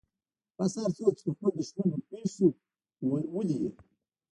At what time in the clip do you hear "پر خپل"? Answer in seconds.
1.27-1.51